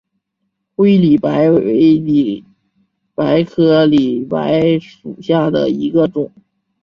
[0.75, 2.43] 灰里白为里
[3.13, 6.31] 白科里白属下的一个种。